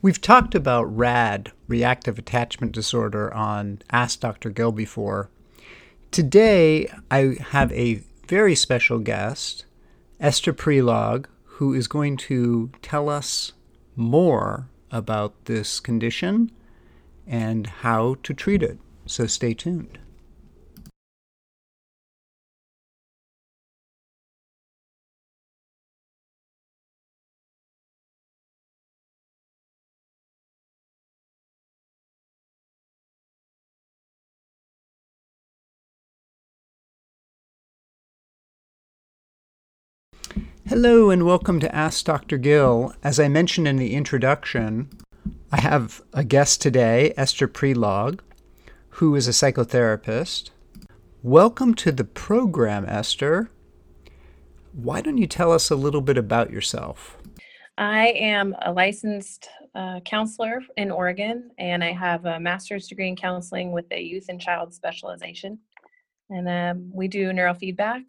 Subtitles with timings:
[0.00, 4.48] We've talked about RAD, reactive attachment disorder, on Ask Dr.
[4.48, 5.28] Gill before.
[6.12, 9.64] Today, I have a very special guest,
[10.20, 13.54] Esther Prelog, who is going to tell us
[13.96, 16.52] more about this condition
[17.26, 18.78] and how to treat it.
[19.06, 19.98] So stay tuned.
[40.68, 42.36] Hello and welcome to Ask Dr.
[42.36, 42.92] Gill.
[43.02, 44.90] As I mentioned in the introduction,
[45.50, 48.20] I have a guest today, Esther Prelog,
[48.90, 50.50] who is a psychotherapist.
[51.22, 53.50] Welcome to the program, Esther.
[54.74, 57.16] Why don't you tell us a little bit about yourself?
[57.78, 63.16] I am a licensed uh, counselor in Oregon, and I have a master's degree in
[63.16, 65.60] counseling with a youth and child specialization.
[66.28, 68.02] And um, we do neurofeedback,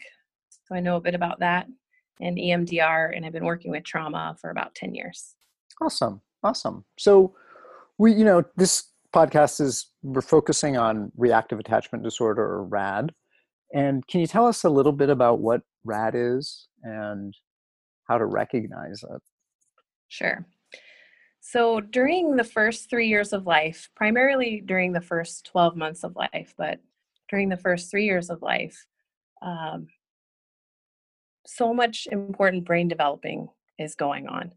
[0.50, 1.66] so I know a bit about that
[2.20, 5.36] and EMDR, and I've been working with trauma for about 10 years.
[5.82, 6.22] Awesome.
[6.44, 6.86] Awesome.
[6.98, 7.36] So,
[7.98, 13.14] we, you know, this podcast is we're focusing on reactive attachment disorder or RAD.
[13.74, 17.34] And can you tell us a little bit about what RAD is and
[18.08, 19.22] how to recognize it?
[20.08, 20.46] Sure.
[21.42, 26.16] So, during the first three years of life, primarily during the first 12 months of
[26.16, 26.80] life, but
[27.30, 28.86] during the first three years of life,
[29.42, 29.88] um,
[31.56, 34.52] so much important brain developing is going on.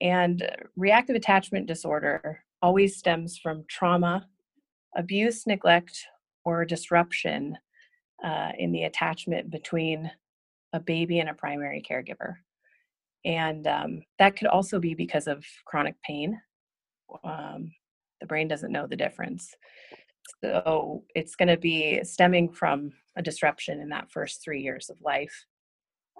[0.00, 4.26] And uh, reactive attachment disorder always stems from trauma,
[4.96, 6.06] abuse, neglect,
[6.44, 7.56] or disruption
[8.24, 10.10] uh, in the attachment between
[10.72, 12.34] a baby and a primary caregiver.
[13.24, 16.40] And um, that could also be because of chronic pain.
[17.22, 17.72] Um,
[18.20, 19.54] the brain doesn't know the difference.
[20.42, 24.96] So it's going to be stemming from a disruption in that first three years of
[25.00, 25.46] life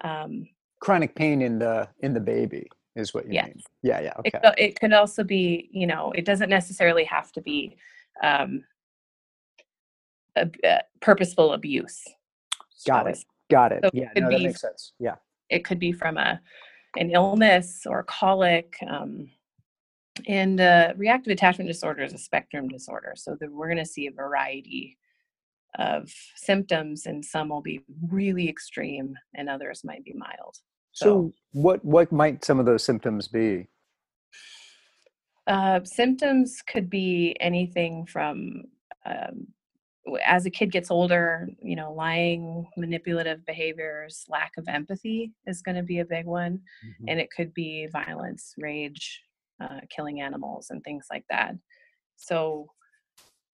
[0.03, 0.47] um,
[0.79, 3.47] chronic pain in the in the baby is what you yes.
[3.47, 3.61] mean.
[3.81, 4.39] Yeah yeah okay.
[4.43, 7.75] it, it, could also be you know it doesn't necessarily have to be
[8.23, 8.63] um,
[10.35, 12.03] a, a purposeful abuse
[12.87, 13.17] got it
[13.49, 13.79] got it.
[13.83, 14.93] so yeah it no, that makes sense.
[14.99, 15.15] Yeah.
[15.49, 16.39] it could be from a
[16.97, 19.29] an illness or colic um,
[20.27, 24.07] and uh, reactive attachment disorder is a spectrum disorder so the, we're going to see
[24.07, 24.97] a variety
[25.79, 30.57] of symptoms and some will be really extreme and others might be mild.
[30.91, 33.67] So, so what what might some of those symptoms be?
[35.47, 38.63] Uh, symptoms could be anything from
[39.05, 39.47] um,
[40.25, 45.75] as a kid gets older you know lying manipulative behaviors lack of empathy is going
[45.75, 47.05] to be a big one mm-hmm.
[47.07, 49.21] and it could be violence rage
[49.61, 51.55] uh, killing animals and things like that.
[52.17, 52.67] So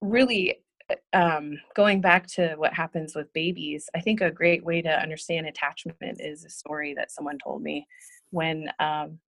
[0.02, 0.64] really
[1.13, 5.47] um, going back to what happens with babies, I think a great way to understand
[5.47, 7.88] attachment is a story that someone told me
[8.31, 9.19] when um,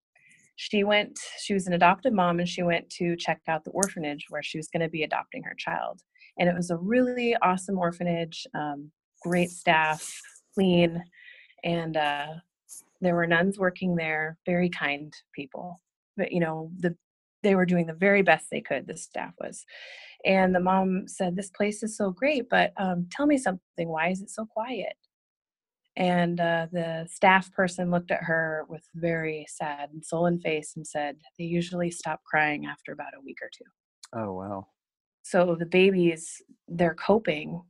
[0.55, 4.25] she went, she was an adoptive mom and she went to check out the orphanage
[4.29, 6.01] where she was going to be adopting her child.
[6.39, 8.91] And it was a really awesome orphanage, um,
[9.21, 10.11] great staff,
[10.53, 11.03] clean,
[11.63, 12.27] and uh,
[13.01, 15.81] there were nuns working there, very kind people.
[16.17, 16.95] But you know, the
[17.43, 18.87] they were doing the very best they could.
[18.87, 19.65] The staff was,
[20.25, 23.61] and the mom said, This place is so great, but um, tell me something.
[23.89, 24.95] Why is it so quiet?
[25.95, 30.87] And uh, the staff person looked at her with very sad and sullen face and
[30.87, 34.19] said, They usually stop crying after about a week or two.
[34.19, 34.67] Oh, wow.
[35.23, 37.61] So the babies, they're coping.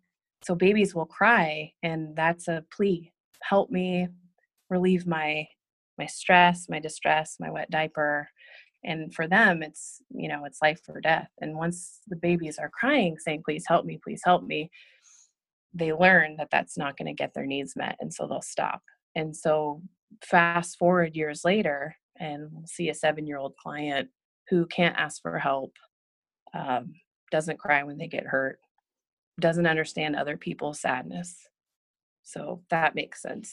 [0.44, 3.14] So babies will cry, and that's a plea
[3.44, 4.08] help me
[4.70, 5.46] relieve my
[5.98, 8.28] my stress my distress my wet diaper
[8.84, 12.70] and for them it's you know it's life or death and once the babies are
[12.70, 14.70] crying saying please help me please help me
[15.74, 18.82] they learn that that's not going to get their needs met and so they'll stop.
[19.16, 19.82] And so
[20.24, 24.10] fast forward years later and we'll see a seven year old client
[24.50, 25.72] who can't ask for help
[26.54, 26.94] um,
[27.32, 28.60] doesn't cry when they get hurt
[29.40, 31.36] doesn't understand other people's sadness.
[32.22, 33.52] So that makes sense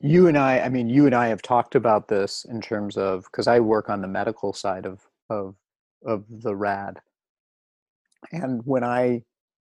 [0.00, 3.24] you and I, I mean, you and I have talked about this in terms of
[3.24, 5.54] because I work on the medical side of of
[6.04, 6.98] of the RAD,
[8.32, 9.22] and when I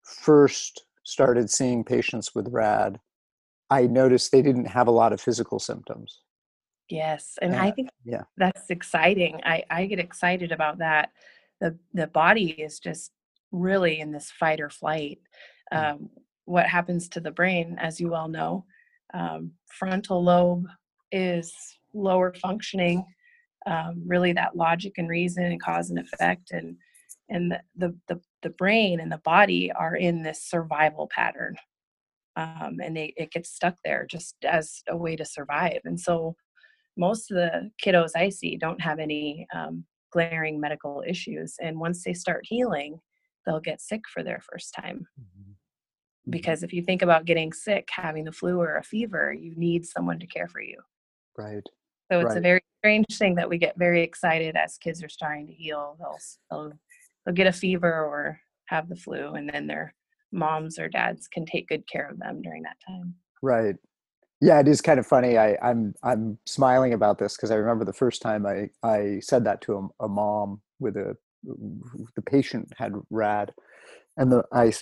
[0.04, 3.00] first started seeing patients with RAD,
[3.70, 6.20] I noticed they didn't have a lot of physical symptoms.
[6.88, 9.40] Yes, and I think yeah, that's exciting.
[9.44, 11.10] I I get excited about that.
[11.60, 13.12] the The body is just
[13.52, 15.18] really in this fight or flight.
[15.72, 15.92] Mm.
[15.92, 16.10] Um,
[16.44, 18.64] what happens to the brain, as you well know,
[19.14, 20.66] um, frontal lobe
[21.12, 21.52] is
[21.92, 23.04] lower functioning
[23.66, 26.76] um, really that logic and reason and cause and effect and
[27.28, 31.56] and the, the the brain and the body are in this survival pattern
[32.36, 36.34] um, and they, it gets stuck there just as a way to survive and so
[36.96, 42.02] most of the kiddos i see don't have any um, glaring medical issues and once
[42.04, 42.98] they start healing
[43.44, 45.52] they'll get sick for their first time mm-hmm.
[46.28, 49.86] Because if you think about getting sick having the flu or a fever you need
[49.86, 50.76] someone to care for you.
[51.38, 51.66] Right
[52.10, 52.38] so it's right.
[52.38, 55.96] a very strange thing that we get very excited as kids are starting to heal.
[55.98, 56.18] They'll,
[56.50, 56.72] they'll
[57.24, 59.94] they'll get a fever or have the flu and then their
[60.32, 63.14] moms or dads can take good care of them during that time.
[63.42, 63.76] Right.
[64.40, 67.84] Yeah it is kind of funny i i'm i'm smiling about this because i remember
[67.84, 71.14] the first time i i said that to a, a mom with a
[71.44, 73.52] the patient had rad
[74.16, 74.72] and the i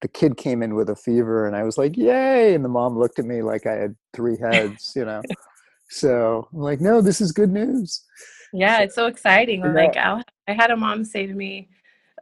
[0.00, 2.98] the kid came in with a fever and i was like yay and the mom
[2.98, 5.22] looked at me like i had three heads you know?
[5.92, 8.04] So i'm like no this is good news.
[8.52, 9.72] Yeah so, it's so exciting yeah.
[9.72, 11.68] like i i had a mom say to me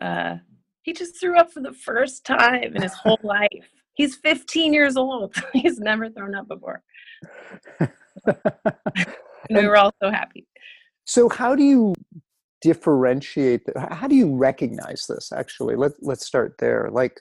[0.01, 0.37] uh,
[0.83, 3.69] he just threw up for the first time in his whole life.
[3.95, 5.35] He's 15 years old.
[5.53, 6.83] He's never thrown up before.
[7.79, 7.91] And
[9.51, 10.47] we were all so happy.
[11.05, 11.95] So how do you
[12.61, 15.77] differentiate the, how do you recognize this actually?
[15.77, 17.21] Let, let's start there like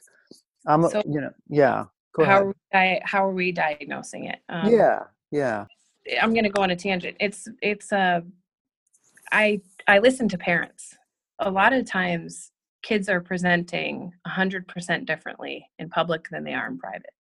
[0.66, 1.86] i'm so, you know yeah
[2.18, 2.42] how ahead.
[2.42, 4.40] Are we how are we diagnosing it?
[4.50, 5.66] Um, yeah yeah.
[6.22, 7.18] i'm going to go on a tangent.
[7.20, 8.22] It's it's uh
[9.32, 10.96] i i listen to parents.
[11.40, 12.52] A lot of times
[12.84, 17.14] kids are presenting 100% differently in public than they are in private.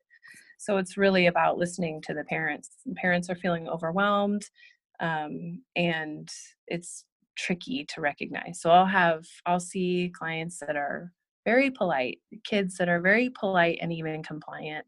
[0.58, 2.70] So it's really about listening to the parents.
[2.96, 4.44] Parents are feeling overwhelmed
[5.00, 6.32] um, and
[6.68, 7.06] it's
[7.38, 8.60] tricky to recognize.
[8.62, 11.12] So I'll have I'll see clients that are
[11.46, 14.86] very polite, kids that are very polite and even compliant,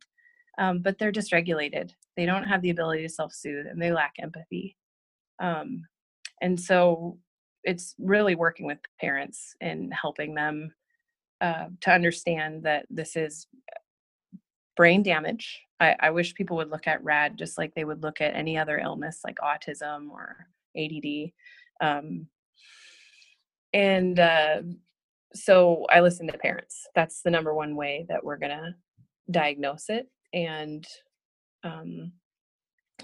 [0.57, 1.91] um, but they're dysregulated.
[2.17, 4.75] They don't have the ability to self-soothe and they lack empathy.
[5.41, 5.83] Um,
[6.41, 7.17] and so
[7.63, 10.73] it's really working with parents and helping them
[11.41, 13.47] uh, to understand that this is
[14.75, 15.61] brain damage.
[15.79, 18.57] I, I, wish people would look at RAD just like they would look at any
[18.57, 20.47] other illness like autism or
[20.77, 21.31] ADD.
[21.81, 22.27] Um,
[23.73, 24.61] and uh,
[25.33, 26.87] so I listen to parents.
[26.95, 28.75] That's the number one way that we're going to
[29.31, 30.85] diagnose it and
[31.63, 32.13] um,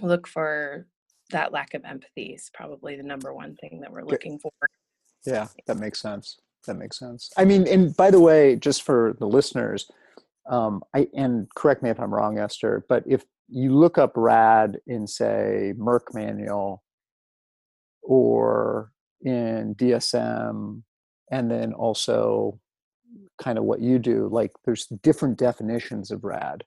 [0.01, 0.87] look for
[1.31, 4.51] that lack of empathy is probably the number one thing that we're looking for.
[5.25, 6.37] Yeah, that makes sense.
[6.67, 7.31] That makes sense.
[7.37, 9.89] I mean, and by the way, just for the listeners,
[10.47, 14.79] um, I and correct me if I'm wrong, Esther, but if you look up RAD
[14.87, 16.83] in say Merck manual
[18.01, 18.91] or
[19.25, 20.83] in DSM
[21.31, 22.59] and then also
[23.41, 26.63] kind of what you do like there's different definitions of rad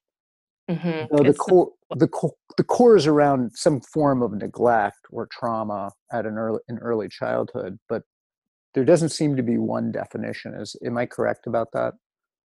[0.70, 1.16] mm-hmm.
[1.24, 6.26] the core the core the core is around some form of neglect or trauma at
[6.26, 8.02] an early in early childhood but
[8.74, 11.94] there doesn't seem to be one definition is am i correct about that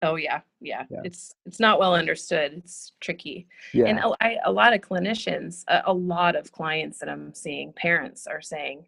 [0.04, 1.02] oh yeah yeah, yeah.
[1.04, 3.86] it's it's not well understood it's tricky yeah.
[3.86, 7.74] and a, I, a lot of clinicians a, a lot of clients that i'm seeing
[7.74, 8.86] parents are saying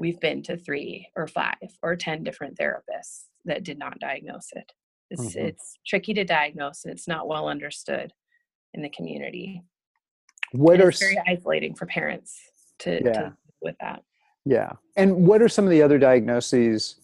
[0.00, 4.72] we've been to three or five or 10 different therapists that did not diagnose it.
[5.10, 5.46] It's, mm-hmm.
[5.46, 8.12] it's tricky to diagnose and it's not well understood
[8.74, 9.62] in the community.
[10.52, 12.40] What and are very isolating for parents
[12.80, 13.12] to, yeah.
[13.12, 14.02] to with that.
[14.44, 14.72] Yeah.
[14.96, 16.96] And what are some of the other diagnoses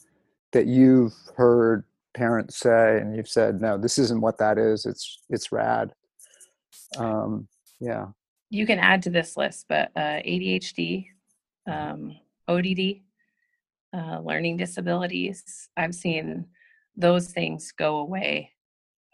[0.53, 1.85] that you've heard
[2.15, 4.87] parents say and you've said, no, this isn't what that is.
[4.87, 5.93] It's, it's rad.
[6.97, 7.49] Um,
[7.81, 8.07] yeah.
[8.49, 11.09] You can add to this list, but uh, ADHD,
[11.67, 12.17] um,
[12.49, 13.01] ODD,
[13.95, 15.69] uh, learning disabilities.
[15.77, 16.47] I've seen
[16.97, 18.53] those things go away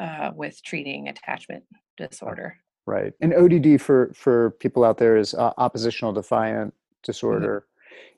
[0.01, 1.65] uh, with treating attachment
[1.97, 2.57] disorder.
[2.87, 7.01] Right, and ODD for for people out there is uh, oppositional defiant mm-hmm.
[7.05, 7.67] disorder,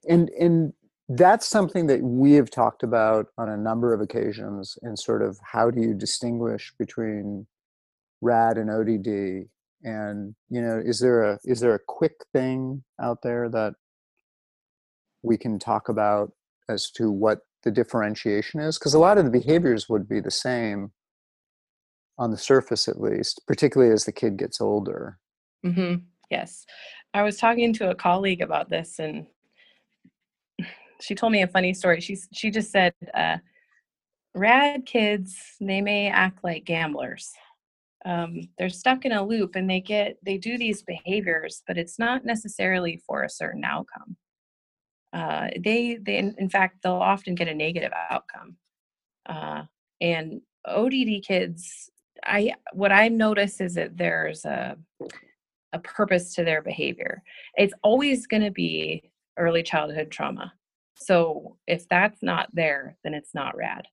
[0.06, 0.14] mm-hmm.
[0.14, 0.72] and and
[1.08, 4.78] that's something that we have talked about on a number of occasions.
[4.80, 7.46] And sort of how do you distinguish between
[8.22, 9.50] RAD and ODD?
[9.82, 13.74] And you know, is there a is there a quick thing out there that
[15.24, 16.30] we can talk about
[16.68, 20.30] as to what the differentiation is because a lot of the behaviors would be the
[20.30, 20.92] same
[22.18, 25.18] on the surface at least particularly as the kid gets older.
[25.64, 26.04] Mm-hmm.
[26.30, 26.66] yes.
[27.14, 29.26] I was talking to a colleague about this and
[31.00, 32.00] she told me a funny story.
[32.00, 33.38] She, she just said uh,
[34.34, 37.32] rad kids they may act like gamblers.
[38.04, 41.98] Um, they're stuck in a loop and they get they do these behaviors but it's
[41.98, 44.18] not necessarily for a certain outcome
[45.14, 48.56] uh, they they in, in, fact they'll often get a negative outcome
[49.26, 49.62] uh,
[50.00, 50.92] and odd
[51.26, 51.90] kids
[52.26, 54.76] i what i notice is that there's a
[55.72, 57.22] a purpose to their behavior
[57.56, 60.52] it's always going to be early childhood trauma
[60.96, 63.86] So if that's not there, then it's not rad.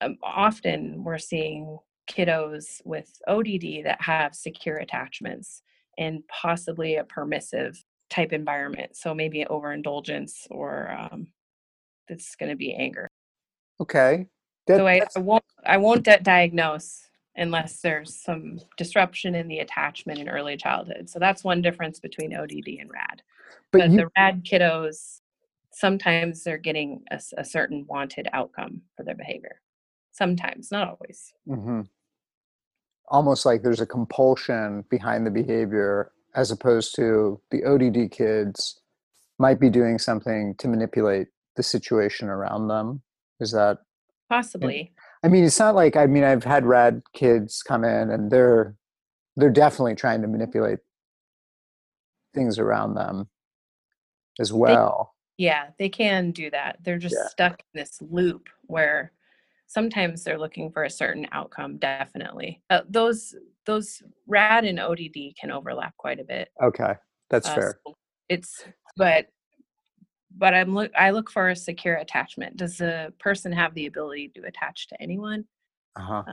[0.00, 1.78] Um, often we're seeing
[2.10, 5.62] kiddos with ODD that have secure attachments
[5.98, 8.96] and possibly a permissive type environment.
[8.96, 11.28] So maybe overindulgence or um,
[12.08, 13.08] it's going to be anger.
[13.80, 14.26] Okay.
[14.66, 19.58] That, so I, I, won't I won't di- diagnose unless there's some disruption in the
[19.60, 21.08] attachment in early childhood.
[21.08, 23.22] So that's one difference between ODD and RAD.
[23.70, 25.20] But, but you, the RAD kiddos
[25.76, 29.60] sometimes they're getting a, a, certain wanted outcome for their behavior.
[30.10, 31.34] Sometimes, not always.
[31.46, 31.82] Mm-hmm.
[33.08, 38.80] Almost like there's a compulsion behind the behavior, as opposed to the ODD kids
[39.38, 43.02] might be doing something to manipulate the situation around them.
[43.40, 43.78] Is that
[44.28, 44.92] possibly?
[45.24, 48.76] I mean, it's not like I mean I've had rad kids come in and they're
[49.36, 50.78] they're definitely trying to manipulate
[52.34, 53.28] things around them
[54.38, 55.14] as well.
[55.38, 56.78] They, yeah, they can do that.
[56.82, 57.28] They're just yeah.
[57.28, 59.12] stuck in this loop where
[59.66, 61.78] sometimes they're looking for a certain outcome.
[61.78, 66.48] Definitely, uh, those those rad and ODD can overlap quite a bit.
[66.62, 66.94] Okay,
[67.30, 67.80] that's uh, fair.
[67.86, 67.94] So
[68.28, 68.64] it's
[68.96, 69.26] but
[70.36, 72.56] but I'm look I look for a secure attachment.
[72.56, 75.44] Does the person have the ability to attach to anyone?
[75.96, 76.24] Uh-huh.
[76.26, 76.32] Uh,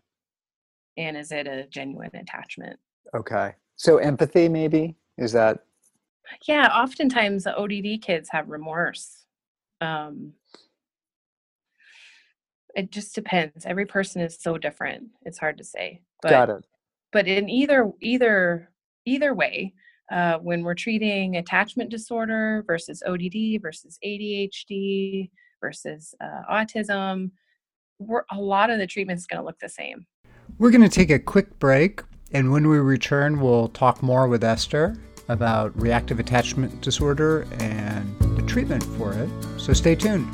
[0.97, 2.79] and is it a genuine attachment?
[3.15, 3.53] Okay.
[3.75, 4.95] So empathy maybe?
[5.17, 5.59] Is that
[6.47, 9.25] Yeah, oftentimes the ODD kids have remorse.
[9.81, 10.33] Um
[12.75, 13.65] it just depends.
[13.65, 15.09] Every person is so different.
[15.23, 16.01] It's hard to say.
[16.21, 16.65] But, Got it.
[17.11, 18.69] But in either either
[19.05, 19.73] either way,
[20.11, 25.29] uh, when we're treating attachment disorder versus ODD versus ADHD
[25.61, 27.31] versus uh, autism,
[27.99, 30.05] we're, a lot of the treatment's going to look the same.
[30.57, 32.01] We're going to take a quick break,
[32.31, 34.95] and when we return, we'll talk more with Esther
[35.29, 39.29] about reactive attachment disorder and the treatment for it.
[39.57, 40.27] So stay tuned.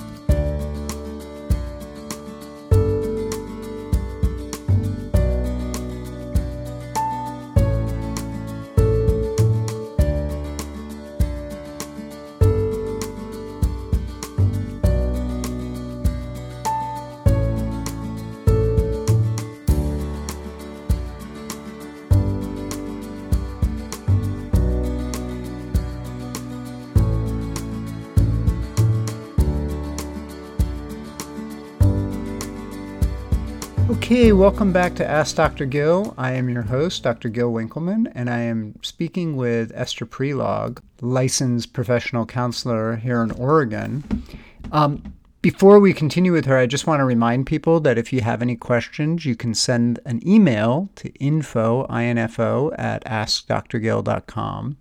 [34.09, 35.67] Okay, welcome back to Ask Dr.
[35.67, 36.15] Gill.
[36.17, 37.29] I am your host, Dr.
[37.29, 44.23] Gill Winkelman, and I am speaking with Esther Prelog, licensed professional counselor here in Oregon.
[44.71, 45.13] Um,
[45.43, 48.41] before we continue with her, I just want to remind people that if you have
[48.41, 54.77] any questions, you can send an email to info, info at askdrgill.com.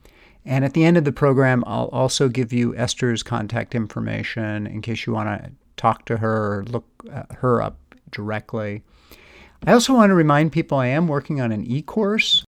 [0.47, 4.81] And at the end of the program, I'll also give you Esther's contact information in
[4.81, 6.87] case you want to talk to her or look
[7.41, 7.77] her up
[8.11, 8.85] directly.
[9.67, 12.45] I also want to remind people I am working on an e course,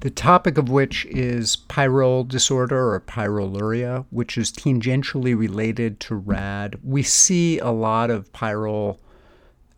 [0.00, 6.78] the topic of which is pyrrole disorder or pyroluria, which is tangentially related to RAD.
[6.82, 8.98] We see a lot of pyrrole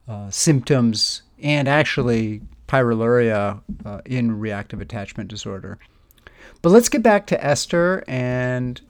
[0.09, 5.79] uh, symptoms and actually pyroluria uh, in reactive attachment disorder.
[6.63, 8.05] But let's get back to Esther.
[8.09, 8.81] And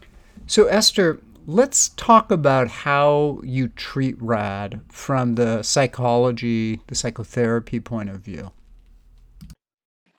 [0.47, 8.11] so, Esther, let's talk about how you treat RAD from the psychology, the psychotherapy point
[8.11, 8.51] of view.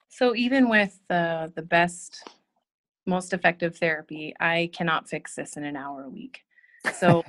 [0.07, 2.27] So, even with the, the best,
[3.05, 6.39] most effective therapy, I cannot fix this in an hour a week.
[6.93, 7.23] So,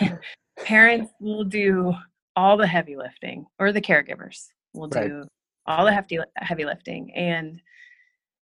[0.58, 1.94] parents will do
[2.36, 5.24] all the heavy lifting, or the caregivers will do
[5.66, 7.12] all the hefty, heavy lifting.
[7.14, 7.60] And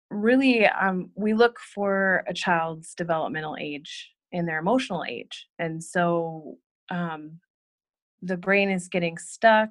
[0.10, 5.48] really, um, we look for a child's developmental age in their emotional age.
[5.60, 6.58] And so
[6.92, 7.40] um,
[8.22, 9.70] the brain is getting stuck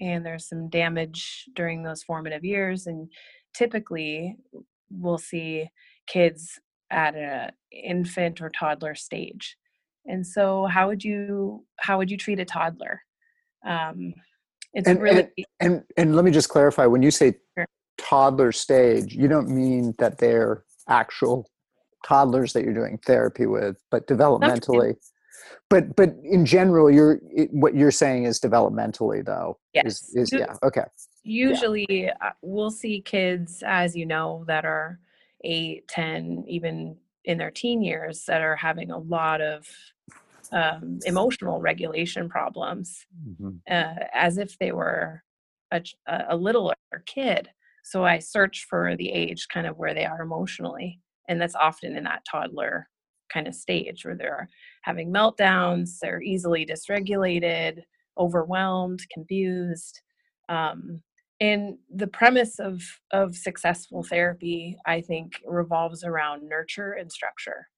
[0.00, 2.86] and there's some damage during those formative years.
[2.86, 3.10] And
[3.52, 4.36] typically
[4.90, 5.68] we'll see
[6.06, 6.60] kids
[6.92, 9.56] at an infant or toddler stage.
[10.06, 13.02] And so how would you how would you treat a toddler?
[13.66, 14.14] Um,
[14.72, 17.34] it's and, really and, and, and let me just clarify when you say
[17.98, 21.48] toddler stage, you don't mean that they're actual
[22.06, 24.94] toddlers that you're doing therapy with, but developmentally.
[25.68, 29.58] But but in general, you're it, what you're saying is developmentally though.
[29.74, 29.86] Yes.
[29.86, 30.84] Is, is yeah okay.
[31.24, 32.14] Usually, yeah.
[32.20, 35.00] Uh, we'll see kids, as you know, that are
[35.42, 39.66] eight, ten, even in their teen years, that are having a lot of
[40.52, 43.56] um, emotional regulation problems, mm-hmm.
[43.68, 45.24] uh, as if they were
[45.72, 45.82] a,
[46.28, 47.50] a littler kid.
[47.82, 51.96] So I search for the age, kind of where they are emotionally and that's often
[51.96, 52.88] in that toddler
[53.32, 54.48] kind of stage where they're
[54.82, 57.82] having meltdowns, they're easily dysregulated,
[58.18, 60.00] overwhelmed, confused.
[60.48, 61.02] Um,
[61.40, 67.68] and the premise of of successful therapy, I think, revolves around nurture and structure.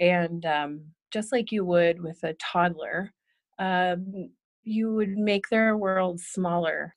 [0.00, 0.82] And um,
[1.12, 3.12] just like you would with a toddler,
[3.58, 4.30] um,
[4.64, 6.94] you would make their world smaller.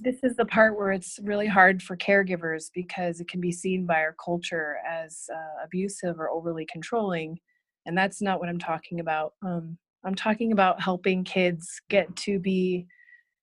[0.00, 3.86] This is the part where it's really hard for caregivers because it can be seen
[3.86, 7.38] by our culture as uh, abusive or overly controlling.
[7.86, 9.34] And that's not what I'm talking about.
[9.44, 12.86] Um, I'm talking about helping kids get to be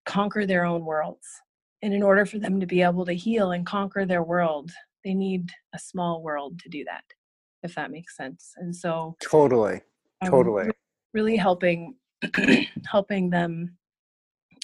[0.05, 1.27] conquer their own worlds.
[1.81, 4.71] And in order for them to be able to heal and conquer their world,
[5.03, 7.03] they need a small world to do that,
[7.61, 8.53] if that makes sense.
[8.57, 9.81] And so totally,
[10.25, 10.69] totally,
[11.13, 11.95] really helping
[12.85, 13.77] helping them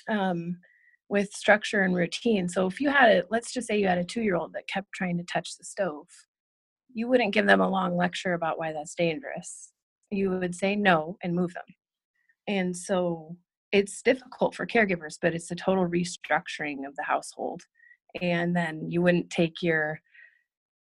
[0.09, 0.57] um,
[1.09, 2.47] with structure and routine.
[2.47, 4.67] So if you had a, let's just say you had a two year old that
[4.67, 6.07] kept trying to touch the stove,
[6.93, 9.71] you wouldn't give them a long lecture about why that's dangerous.
[10.11, 11.63] You would say no and move them.
[12.47, 13.35] And so
[13.71, 17.63] it's difficult for caregivers, but it's a total restructuring of the household.
[18.21, 19.99] And then you wouldn't take your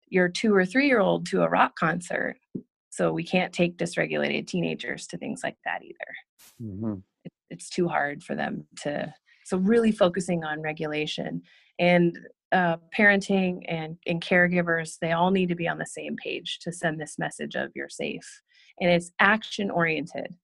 [0.10, 2.38] your two or three year old to a rock concert.
[2.90, 6.64] So we can't take dysregulated teenagers to things like that either.
[6.64, 6.94] Mm-hmm.
[7.26, 9.14] It, it's too hard for them to.
[9.48, 11.42] So really focusing on regulation
[11.80, 12.20] and
[12.52, 16.72] uh, parenting and, and caregivers, they all need to be on the same page to
[16.74, 18.42] send this message of you're safe.
[18.82, 20.36] And it's action oriented.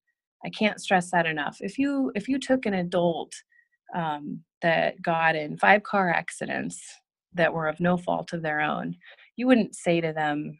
[0.45, 1.57] I can't stress that enough.
[1.59, 3.33] If you if you took an adult
[3.93, 6.81] um, that got in five car accidents
[7.33, 8.95] that were of no fault of their own,
[9.35, 10.59] you wouldn't say to them,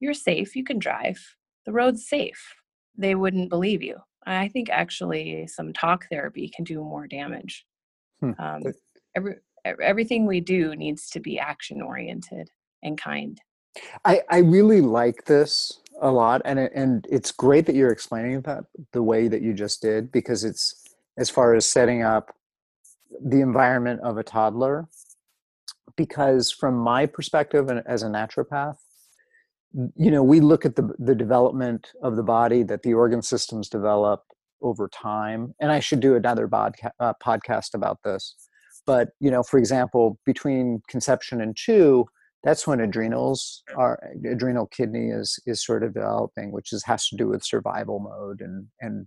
[0.00, 0.56] "You're safe.
[0.56, 1.18] You can drive.
[1.66, 2.54] The road's safe."
[2.96, 3.96] They wouldn't believe you.
[4.26, 7.64] I think actually some talk therapy can do more damage.
[8.20, 8.32] Hmm.
[8.38, 8.62] Um,
[9.16, 12.50] every, everything we do needs to be action oriented
[12.82, 13.40] and kind.
[14.04, 18.40] I, I really like this a lot and it, and it's great that you're explaining
[18.42, 20.84] that the way that you just did because it's
[21.16, 22.34] as far as setting up
[23.24, 24.88] the environment of a toddler
[25.96, 28.76] because from my perspective and as a naturopath
[29.96, 33.68] you know we look at the the development of the body that the organ systems
[33.68, 34.22] develop
[34.62, 38.34] over time and i should do another bodca- uh, podcast about this
[38.86, 42.06] but you know for example between conception and two
[42.44, 44.00] that's when adrenals are
[44.30, 48.40] adrenal kidney is is sort of developing which is has to do with survival mode
[48.40, 49.06] and and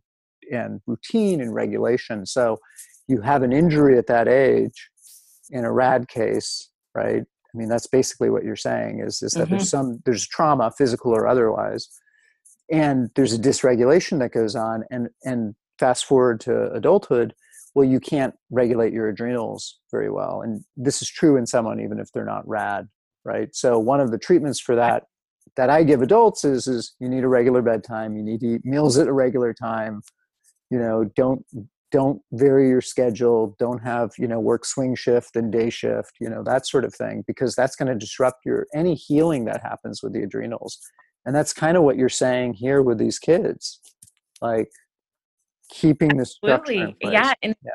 [0.51, 2.25] and routine and regulation.
[2.25, 2.57] So
[3.07, 4.89] you have an injury at that age
[5.49, 9.43] in a rad case right i mean that's basically what you're saying is is that
[9.43, 9.51] mm-hmm.
[9.51, 11.89] there's some there's trauma physical or otherwise
[12.71, 17.33] and there's a dysregulation that goes on and and fast forward to adulthood
[17.75, 21.99] well you can't regulate your adrenals very well and this is true in someone even
[21.99, 22.87] if they're not rad
[23.25, 25.03] right so one of the treatments for that
[25.55, 28.65] that i give adults is is you need a regular bedtime you need to eat
[28.65, 30.01] meals at a regular time
[30.69, 31.45] you know don't
[31.91, 36.29] don't vary your schedule don't have you know work swing shift and day shift you
[36.29, 40.01] know that sort of thing because that's going to disrupt your any healing that happens
[40.01, 40.79] with the adrenals.
[41.23, 43.79] And that's kind of what you're saying here with these kids
[44.41, 44.69] like
[45.69, 47.71] keeping this structure yeah and yeah.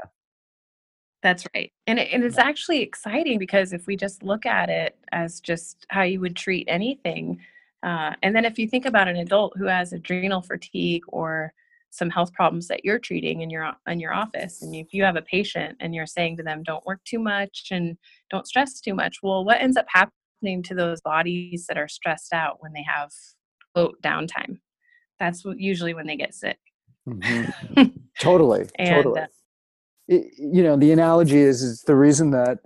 [1.23, 1.73] That's right.
[1.89, 5.85] And, it, and it's actually exciting because if we just look at it as just
[5.89, 7.41] how you would treat anything,
[7.83, 11.53] uh, and then if you think about an adult who has adrenal fatigue or
[11.97, 15.17] some health problems that you're treating in your in your office and if you have
[15.17, 17.97] a patient and you're saying to them don't work too much and
[18.31, 22.33] don't stress too much well what ends up happening to those bodies that are stressed
[22.33, 23.11] out when they have
[23.77, 24.59] quote downtime?
[25.21, 26.59] That's usually when they get sick.
[27.09, 27.83] Mm-hmm.
[28.21, 29.21] totally and, totally.
[29.21, 29.27] uh,
[30.09, 32.59] it, you know the analogy is is the reason that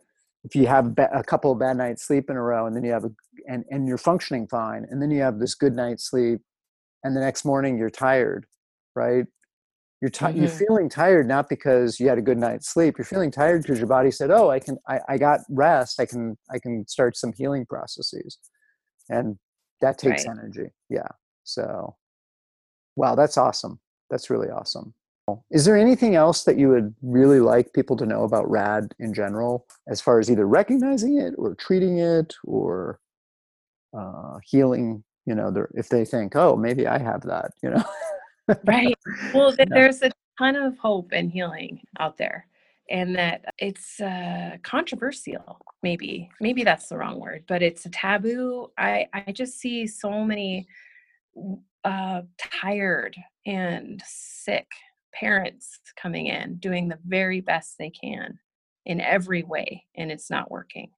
[0.44, 2.90] if you have a couple of bad nights sleep in a row and then you
[2.90, 3.10] have a
[3.46, 6.40] and, and you're functioning fine and then you have this good night's sleep
[7.04, 8.46] and the next morning you're tired
[9.00, 9.26] right
[10.00, 10.40] you're t- mm-hmm.
[10.40, 13.78] you're feeling tired not because you had a good night's sleep you're feeling tired because
[13.78, 17.16] your body said oh i can I, I got rest i can i can start
[17.16, 18.38] some healing processes
[19.08, 19.36] and
[19.80, 20.36] that takes right.
[20.38, 21.08] energy yeah
[21.44, 21.96] so
[22.96, 24.94] wow that's awesome that's really awesome
[25.50, 29.12] is there anything else that you would really like people to know about RAD in
[29.14, 32.98] general, as far as either recognizing it or treating it or
[33.96, 35.04] uh, healing?
[35.26, 37.84] You know, if they think, "Oh, maybe I have that," you know.
[38.64, 38.96] Right.
[39.34, 42.46] Well, there's a ton of hope and healing out there,
[42.90, 45.60] and that it's uh, controversial.
[45.82, 48.70] Maybe, maybe that's the wrong word, but it's a taboo.
[48.78, 50.66] I I just see so many
[51.84, 54.66] uh, tired and sick
[55.12, 58.38] parents coming in doing the very best they can
[58.86, 60.88] in every way and it's not working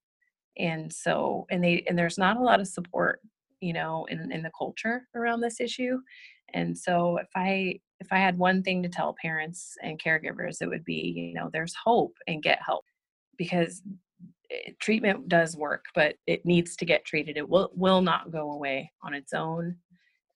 [0.58, 3.20] and so and they and there's not a lot of support
[3.62, 5.98] you know, in, in the culture around this issue.
[6.54, 10.68] And so if I if I had one thing to tell parents and caregivers, it
[10.68, 12.84] would be, you know, there's hope and get help
[13.38, 13.82] because
[14.80, 17.36] treatment does work, but it needs to get treated.
[17.36, 19.76] It will will not go away on its own,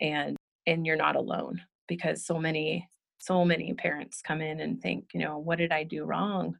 [0.01, 5.07] and and you're not alone because so many so many parents come in and think,
[5.15, 6.57] you know, what did I do wrong?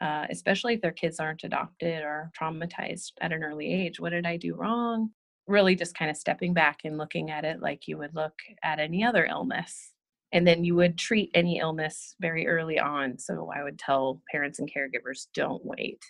[0.00, 4.00] Uh, especially if their kids aren't adopted or traumatized at an early age.
[4.00, 5.10] What did I do wrong?
[5.48, 8.78] Really, just kind of stepping back and looking at it like you would look at
[8.78, 9.90] any other illness.
[10.32, 13.18] And then you would treat any illness very early on.
[13.18, 16.00] So I would tell parents and caregivers don't wait.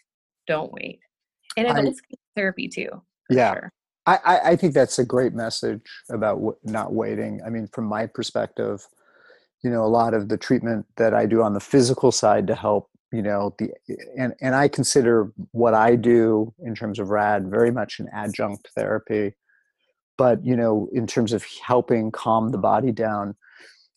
[0.47, 1.01] Don't wait.
[1.57, 2.89] And adults I, therapy too.
[3.29, 3.55] Yeah.
[3.55, 3.73] Sure.
[4.07, 7.41] I, I think that's a great message about w- not waiting.
[7.47, 8.87] I mean, from my perspective,
[9.63, 12.55] you know, a lot of the treatment that I do on the physical side to
[12.55, 13.71] help, you know, the
[14.17, 18.69] and and I consider what I do in terms of RAD very much an adjunct
[18.75, 19.35] therapy.
[20.17, 23.35] But you know, in terms of helping calm the body down,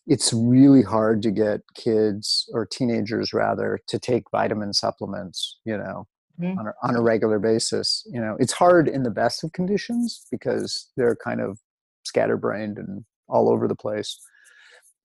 [0.06, 5.58] it's really hard to get kids or teenagers rather to take vitamin supplements.
[5.64, 6.06] You know,
[6.40, 6.58] mm-hmm.
[6.58, 8.06] on, a, on a regular basis.
[8.12, 11.58] You know, it's hard in the best of conditions because they're kind of
[12.04, 14.18] scatterbrained and all over the place.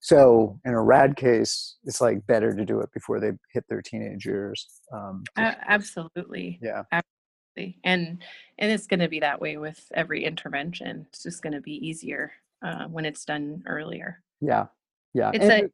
[0.02, 3.82] So in a rad case, it's like better to do it before they hit their
[3.82, 4.82] teenage years.
[4.92, 6.60] Um, uh, absolutely.
[6.62, 6.84] Yeah.
[6.92, 7.80] Absolutely.
[7.84, 8.24] And
[8.58, 11.06] and it's going to be that way with every intervention.
[11.10, 12.32] It's just going to be easier
[12.66, 14.24] uh, when it's done earlier.
[14.42, 14.66] Yeah.
[15.14, 15.32] Yeah.
[15.34, 15.70] It's and a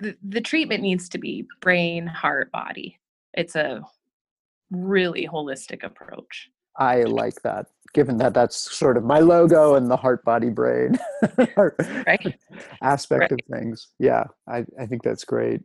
[0.00, 2.98] the, the treatment needs to be brain, heart, body.
[3.34, 3.82] It's a
[4.72, 6.50] really holistic approach.
[6.78, 10.98] I like that, given that that's sort of my logo and the heart, body, brain
[11.56, 12.38] right.
[12.82, 13.32] aspect right.
[13.32, 13.88] of things.
[13.98, 15.62] Yeah, I, I think that's great.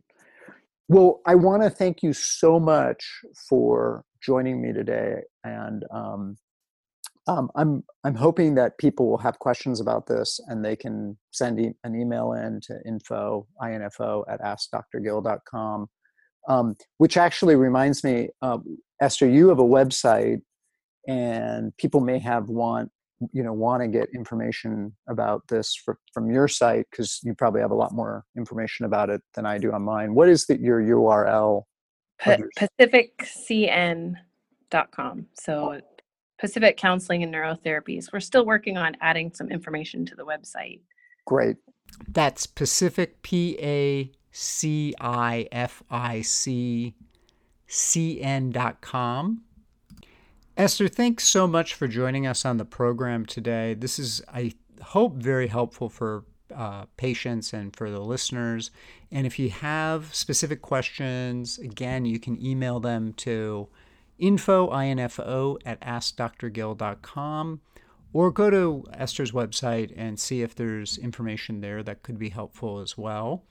[0.88, 3.04] Well, I want to thank you so much
[3.48, 6.36] for joining me today, and um,
[7.28, 11.60] um, I'm I'm hoping that people will have questions about this, and they can send
[11.60, 15.86] e- an email in to info info at askdrgill.com.
[16.48, 18.58] Um, which actually reminds me, uh,
[19.00, 20.40] Esther, you have a website,
[21.08, 22.90] and people may have want
[23.32, 27.60] you know want to get information about this for, from your site because you probably
[27.60, 30.14] have a lot more information about it than I do on mine.
[30.14, 31.62] What is the, your URL?
[32.18, 32.38] Pa-
[32.80, 34.16] PacificCN.com.
[35.34, 35.80] So
[36.38, 38.12] Pacific Counseling and Neurotherapies.
[38.12, 40.80] We're still working on adding some information to the website.
[41.24, 41.56] Great.
[42.08, 46.94] That's Pacific P A C I F I C
[47.68, 49.42] cn.com.
[50.56, 53.72] Esther, thanks so much for joining us on the program today.
[53.74, 58.70] This is, I hope, very helpful for uh, patients and for the listeners.
[59.10, 63.68] And if you have specific questions, again, you can email them to
[64.18, 67.60] info, info at askdrgill.com
[68.12, 72.80] or go to Esther's website and see if there's information there that could be helpful
[72.80, 73.44] as well.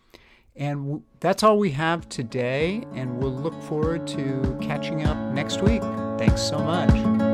[0.56, 5.62] And w- that's all we have today, and we'll look forward to catching up next
[5.64, 5.82] week.
[6.22, 7.31] Thanks so much.